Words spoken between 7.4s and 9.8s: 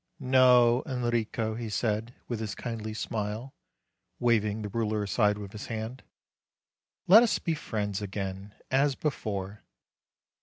friends again, as before."